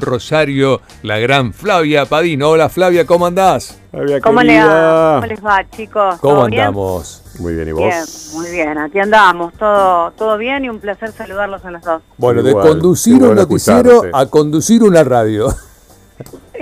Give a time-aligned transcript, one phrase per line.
[0.00, 2.50] Rosario, la gran Flavia Padino.
[2.50, 3.78] Hola Flavia, ¿cómo andás?
[3.92, 5.14] Flavia, ¿Cómo, le va?
[5.20, 6.16] ¿Cómo les va, chicos?
[6.20, 7.22] ¿Cómo andamos?
[7.38, 7.82] Muy bien, ¿y vos?
[7.84, 12.02] Bien, muy bien, aquí andamos, todo, todo bien y un placer saludarlos a los dos.
[12.18, 15.54] Bueno, de conducir un noticiero a conducir una radio.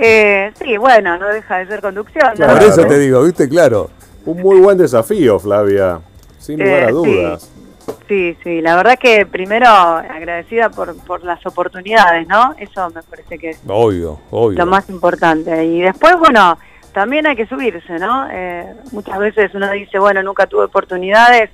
[0.01, 2.33] Eh, sí, bueno, no deja de ser conducción.
[2.37, 3.49] Por eso te digo, ¿viste?
[3.49, 3.89] Claro.
[4.23, 5.99] Un muy buen desafío, Flavia,
[6.37, 7.41] sin lugar a eh, dudas.
[7.41, 7.58] Sí,
[8.07, 12.55] sí, la verdad que primero agradecida por, por las oportunidades, ¿no?
[12.57, 14.57] Eso me parece que es obvio, obvio.
[14.57, 15.65] lo más importante.
[15.65, 16.57] Y después, bueno,
[16.93, 18.27] también hay que subirse, ¿no?
[18.31, 21.49] Eh, muchas veces uno dice, bueno, nunca tuve oportunidades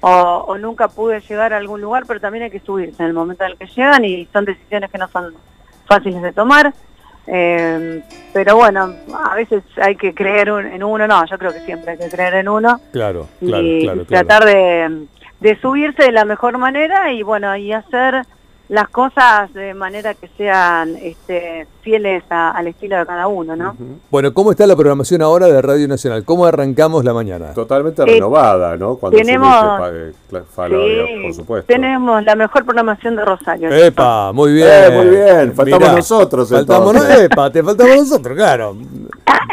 [0.00, 3.44] o, nunca pude llegar a algún lugar, pero también hay que subirse en el momento
[3.44, 5.34] en el que llegan y son decisiones que no son
[5.86, 6.72] fáciles de tomar.
[7.26, 11.92] Eh, pero bueno, a veces hay que creer en uno, no, yo creo que siempre
[11.92, 12.80] hay que creer en uno.
[12.92, 15.06] Claro, claro, y tratar de
[15.40, 18.26] de subirse de la mejor manera y bueno, y hacer
[18.68, 23.76] las cosas de manera que sean este, fieles al estilo de cada uno, ¿no?
[24.10, 26.24] Bueno, ¿cómo está la programación ahora de Radio Nacional?
[26.24, 27.52] ¿Cómo arrancamos la mañana?
[27.54, 28.96] Totalmente eh, renovada, ¿no?
[28.96, 29.80] Cuando tenemos,
[30.28, 31.66] por supuesto.
[31.68, 33.70] Tenemos la mejor programación de Rosario.
[33.70, 34.32] ¡Epa!
[34.32, 34.68] Muy bien.
[34.68, 36.48] Eh, muy bien, faltamos nosotros.
[36.50, 38.76] Faltamos, epa, te faltamos nosotros, claro.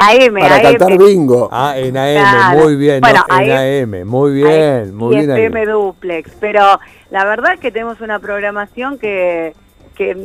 [0.10, 1.50] AM, Para cantar bingo.
[1.52, 3.02] Ah, en AM, muy bien.
[3.02, 5.32] Bueno, en AM, muy bien, muy bien.
[5.32, 6.80] FM Duplex, pero
[7.12, 9.54] la verdad es que tenemos una programación que,
[9.96, 10.16] que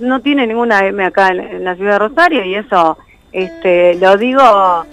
[0.00, 2.98] no, tiene ninguna AM acá en, la ciudad de Rosario y eso
[3.32, 4.84] este, lo digo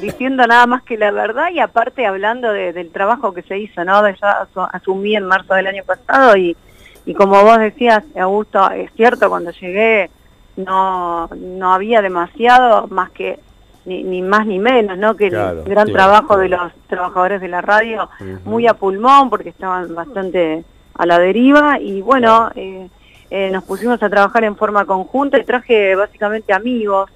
[0.00, 4.02] diciendo nada más que la verdad y aparte hablando del trabajo que se hizo, ¿no?
[4.02, 6.56] De ya asumí en marzo del año pasado y,
[7.04, 10.10] y como vos decías, Augusto, es cierto, cuando llegué
[10.56, 13.38] no, no había demasiado más que
[13.84, 15.16] ni, ni más ni menos, ¿no?
[15.16, 18.08] Que el gran trabajo de los trabajadores de la radio,
[18.44, 22.88] muy a pulmón, porque estaban bastante a la deriva, y bueno, eh,
[23.30, 27.10] eh, nos pusimos a trabajar en forma conjunta y traje básicamente amigos,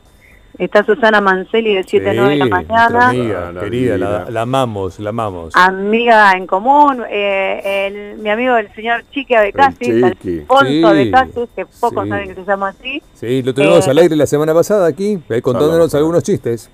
[0.59, 3.09] Está Susana Manceli de 7 a 9 de la mañana.
[3.11, 3.99] Amiga, querida,
[4.31, 5.55] la, amamos, la amamos.
[5.55, 11.67] Amiga en común, eh, el, mi amigo el señor Chique Abecasi, Alfonso de Casis, que
[11.67, 13.03] pocos saben que se llama así.
[13.13, 16.71] Sí, lo tuvimos eh, al aire la semana pasada aquí, contándonos algunos chistes.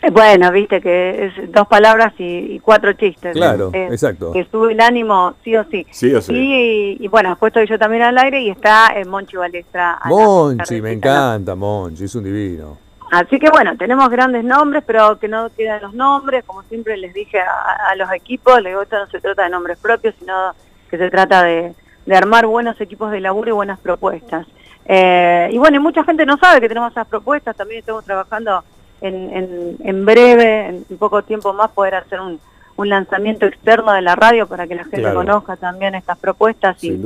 [0.00, 3.32] Eh, bueno, viste que es dos palabras y, cuatro chistes.
[3.32, 4.30] Claro, exacto.
[4.30, 5.84] Que sube el ánimo sí o sí.
[5.90, 6.98] Sí o sí.
[7.00, 9.98] Y, bueno, después estoy yo también al aire y está Monchi Balestra.
[10.04, 12.83] Monchi, me encanta Monchi, es un divino.
[13.14, 17.14] Así que bueno, tenemos grandes nombres, pero que no quedan los nombres, como siempre les
[17.14, 20.52] dije a, los equipos, les digo, esto no se trata de nombres propios, sino
[20.90, 21.74] que se trata de,
[22.12, 24.48] armar buenos equipos de laburo y buenas propuestas.
[24.86, 28.64] Eh, y bueno, y mucha gente no sabe que tenemos esas propuestas, también estamos trabajando
[29.00, 32.40] en, en, en breve, en poco tiempo más, poder hacer un,
[32.76, 36.98] un lanzamiento externo de la radio para que la gente conozca también estas propuestas y,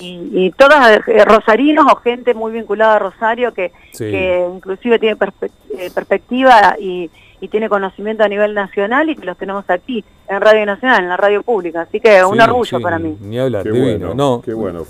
[0.00, 5.90] y, todas eh, rosarinos o gente muy vinculada a Rosario que, que inclusive tiene eh,
[5.92, 7.10] perspectiva y,
[7.40, 11.08] y, tiene conocimiento a nivel nacional y que los tenemos aquí en Radio Nacional, en
[11.08, 13.16] la radio pública, así que un orgullo para mí.
[13.20, 14.42] Ni hablar, divino, no,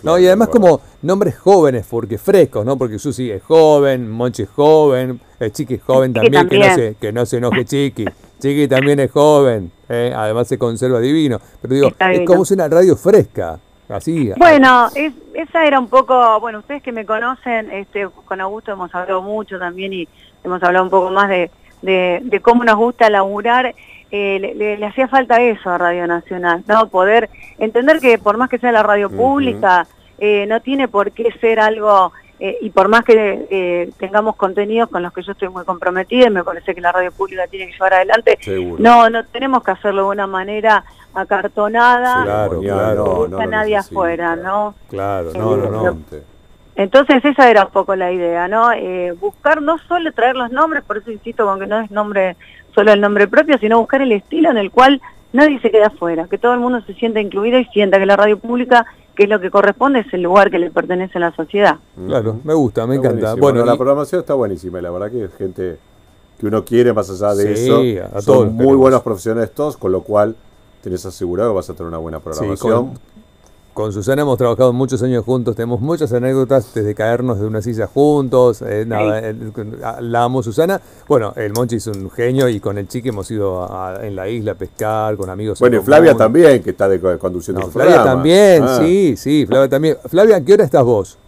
[0.02, 2.76] no, y además como nombres jóvenes, porque frescos, ¿no?
[2.76, 6.96] Porque Susi es joven, Monchi es joven, el Chiqui es joven también, Que, no se,
[7.00, 8.04] que no se enoje Chiqui.
[8.40, 10.12] Chiqui también es joven, ¿eh?
[10.14, 11.40] además se conserva divino.
[11.60, 13.58] Pero digo, es como es una radio fresca.
[13.88, 14.32] Así.
[14.36, 14.88] Bueno,
[15.32, 19.60] esa era un poco, bueno, ustedes que me conocen, este, con Augusto hemos hablado mucho
[19.60, 20.08] también y
[20.42, 21.50] hemos hablado un poco más de,
[21.82, 23.74] de, cómo nos gusta laburar.
[24.10, 26.88] Eh, le, hacía falta eso a Radio Nacional, ¿no?
[26.88, 29.86] Poder entender que por más que sea la radio pública,
[30.18, 34.90] eh, no tiene por qué ser algo eh, y por más que eh, tengamos contenidos
[34.90, 37.66] con los que yo estoy muy comprometida y me parece que la radio pública tiene
[37.66, 38.38] que llevar adelante,
[38.78, 44.74] no no tenemos que hacerlo de una manera acartonada, claro, claro, no, nadie afuera, ¿no?
[44.88, 45.98] Claro, no, no, no.
[46.76, 48.70] Entonces esa era un poco la idea, ¿no?
[48.70, 52.36] Eh, buscar no solo traer los nombres, por eso insisto con que no es nombre
[52.74, 55.00] solo el nombre propio, sino buscar el estilo en el cual
[55.32, 58.16] nadie se queda afuera, que todo el mundo se sienta incluido y sienta que la
[58.16, 58.84] radio pública
[59.16, 61.78] que es lo que corresponde, es el lugar que le pertenece a la sociedad.
[62.06, 63.34] Claro, me gusta, me encanta.
[63.34, 65.78] Bueno, la programación está buenísima, la verdad que es gente
[66.38, 67.80] que uno quiere más allá de eso.
[68.14, 70.36] A Son muy buenos profesionales todos, con lo cual
[70.82, 72.88] tenés asegurado que vas a tener una buena programación.
[72.88, 72.98] Con
[73.76, 78.62] Susana hemos trabajado muchos años juntos, tenemos muchas anécdotas desde caernos de una silla juntos,
[78.62, 79.22] eh, nada,
[80.00, 80.80] la amo Susana.
[81.06, 83.68] Bueno, el Monchi es un genio y con el Chique hemos ido
[84.02, 85.60] en la isla a pescar con amigos.
[85.60, 88.78] Bueno, y Flavia también, que está de, conduciendo no, Flavia también, ah.
[88.80, 89.96] sí, sí, Flavia también.
[90.08, 91.18] Flavia, ¿a qué hora estás vos?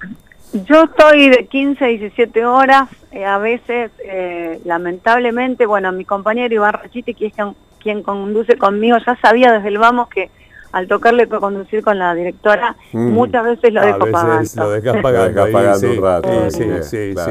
[0.52, 6.54] Yo estoy de 15 a 17 horas, eh, a veces, eh, lamentablemente, bueno, mi compañero
[6.54, 10.30] Iván Rachiti, que es quien, quien conduce conmigo, ya sabía desde el vamos que
[10.72, 13.10] al tocarle conducir con la directora, mm.
[13.10, 14.50] muchas veces lo dejo pagando.
[14.56, 16.28] Lo dejas pagando, un rato.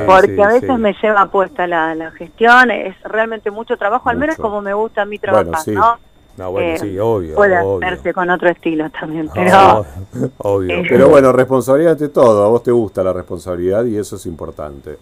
[0.06, 4.38] Porque a veces me lleva puesta la, la, gestión, es realmente mucho trabajo, al menos
[4.38, 5.98] como me gusta a mí trabajar, ¿no?
[6.38, 7.34] No, bueno, eh, sí, obvio.
[7.34, 9.83] Puede hacerse con otro estilo también, pero...
[10.38, 10.75] obvio.
[10.75, 14.25] Eh, pero bueno, responsabilidad ante todo, a vos te gusta la responsabilidad y eso es
[14.28, 14.98] importante.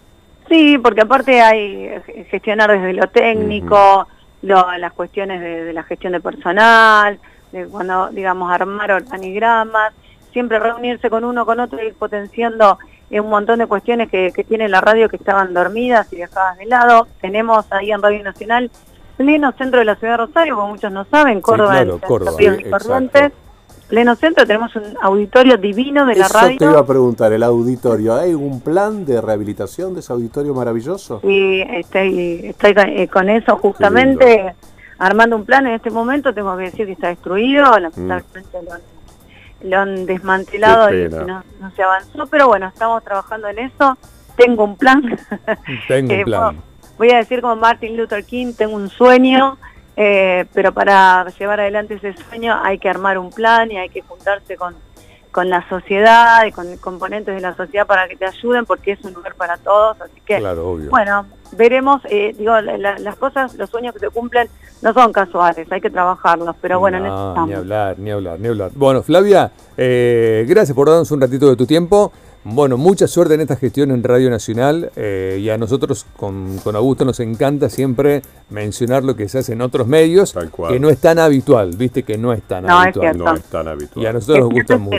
[0.48, 1.90] Sí, porque aparte hay
[2.30, 4.08] gestionar desde lo técnico,
[4.42, 7.20] las cuestiones de, la gestión de personal,
[7.56, 9.94] de cuando, digamos, armar organigramas,
[10.32, 12.78] siempre reunirse con uno, con otro y ir potenciando
[13.12, 17.08] un montón de cuestiones que, tiene la radio que estaban dormidas y dejadas de lado.
[17.22, 18.70] Tenemos ahí en Radio Nacional
[19.16, 21.86] pleno centro de la ciudad de Rosario, como muchos no saben, Córdoba,
[22.38, 23.02] sí, Córdoba
[23.88, 26.58] pleno centro, tenemos un auditorio divino de la radio.
[26.58, 31.20] Te iba a preguntar, el auditorio, ¿hay un plan de rehabilitación de ese auditorio maravilloso?
[31.22, 34.56] Sí, estoy, estoy eh, con eso justamente,
[34.98, 38.58] armando un plan en este momento, tengo que decir que está destruido, lamentablemente
[39.62, 41.44] lo, han, desmantelado y no,
[41.76, 43.98] se avanzó, pero bueno, estamos trabajando en eso,
[44.36, 45.02] tengo un plan.
[45.88, 46.62] Tengo un eh, plan.
[46.98, 49.58] voy a decir como Martin Luther King, tengo un sueño
[49.98, 54.02] eh, pero para llevar adelante ese sueño hay que armar un plan y hay que
[54.02, 54.76] juntarse con,
[55.32, 59.04] con la sociedad y con componentes de la sociedad para que te ayuden porque es
[59.06, 60.00] un lugar para todos.
[60.02, 60.40] Así que,
[60.90, 64.50] bueno, veremos, eh, digo, las cosas, los sueños que se cumplen
[64.82, 67.00] no son casuales, hay que trabajarlos, pero bueno,
[67.46, 68.72] Ni hablar, ni hablar, ni hablar.
[68.76, 72.12] Bueno, Flavia, eh, gracias por darnos un ratito de tu tiempo.
[72.48, 77.04] Bueno, mucha suerte en esta gestión en Radio Nacional eh, y a nosotros con, Augusto
[77.04, 80.36] nos encanta siempre mencionar lo que se hace en otros medios,
[80.70, 83.18] que no es tan habitual, viste que no es tan habitual.
[83.18, 84.06] no es tan habitual.
[84.06, 84.98] Y a nosotros nos gusta mucho.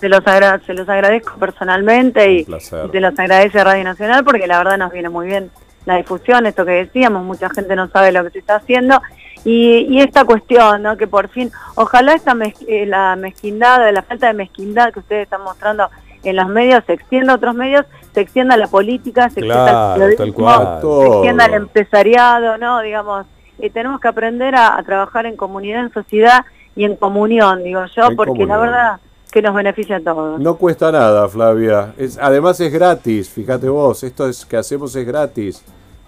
[0.00, 0.22] Se los,
[0.64, 5.08] se los agradezco personalmente y, se los agradece Radio Nacional porque la verdad nos viene
[5.08, 5.50] muy bien
[5.86, 9.00] la difusión, esto que decíamos, mucha gente no sabe lo que se está haciendo
[9.44, 10.96] y, esta cuestión, ¿no?
[10.96, 12.34] que por fin, ojalá esta
[12.66, 15.88] eh, la mezquindad, la falta de mezquindad que ustedes están mostrando
[16.22, 19.94] en los medios se extienda a otros medios, se extienda a la política, se extienda
[19.94, 22.80] al se extienda al empresariado, ¿no?
[22.80, 23.26] Digamos,
[23.58, 26.44] y tenemos que aprender a, trabajar en comunidad, en sociedad
[26.74, 29.00] y en comunión, digo yo, porque la verdad
[29.34, 30.40] que nos beneficia a todos.
[30.40, 31.92] No cuesta nada, Flavia.
[31.98, 35.60] Es, además es gratis, fíjate vos, esto es que hacemos es gratis.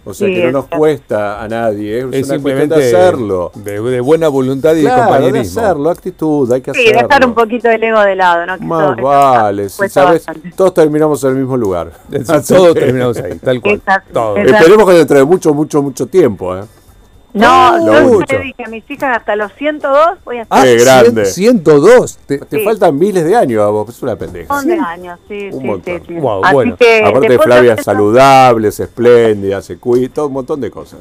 [0.05, 3.51] O sea que no nos cuesta a nadie, es, simplemente hacerlo.
[3.57, 5.61] De, buena voluntad y de compañerismo.
[5.61, 6.89] de hacerlo, actitud, hay que hacerlo.
[6.89, 8.59] Sí, dejar un poquito del ego de lado, ¿no?
[8.59, 10.25] Más vale, ¿sabes?
[10.55, 11.91] Todos terminamos en el mismo lugar.
[12.47, 13.83] todos terminamos ahí, tal cual.
[14.37, 16.63] Esperemos que dentro de mucho, mucho, mucho tiempo, ¿eh?
[17.37, 20.59] No, yo le dije a mis hijas hasta los 102 voy a estar.
[20.59, 21.25] Ah, Qué grande.
[21.27, 22.19] 102.
[22.27, 24.55] Te, faltan miles de años a vos, es una pendeja.
[24.59, 26.03] Un de años, sí, un sí, montón.
[26.07, 26.77] sí, Wow, bueno.
[26.77, 31.01] Que, Aparte Flavia es saludable, es espléndida, se cuida, todo un montón de cosas.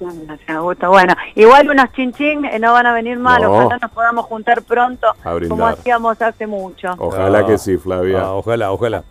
[0.00, 0.88] Gracias, Augusto.
[0.88, 3.52] Bueno, igual unos chinchín eh, no van a venir mal, no.
[3.52, 5.06] ojalá nos podamos juntar pronto
[5.48, 6.88] como hacíamos hace mucho.
[6.98, 8.20] Ojalá ah, que sí, Flavia.
[8.22, 9.04] Ah, ojalá, ojalá.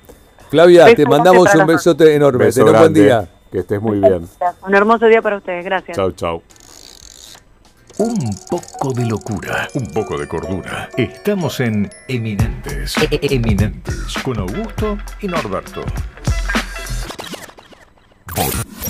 [0.50, 2.52] Flavia, te mandamos un besote enorme.
[2.52, 3.28] Ten un buen día.
[3.52, 4.28] Que estés muy bien.
[4.66, 5.64] Un hermoso día para ustedes.
[5.64, 5.96] Gracias.
[5.96, 6.42] Chau, chau.
[8.00, 8.18] Un
[8.50, 10.90] poco de locura, un poco de cordura.
[10.98, 12.98] Estamos en Eminentes.
[12.98, 15.84] E-, e-, Eminentes con Augusto y Norberto.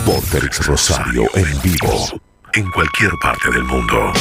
[0.06, 2.22] Vortex Rosario en vivo.
[2.54, 4.14] En cualquier parte del mundo.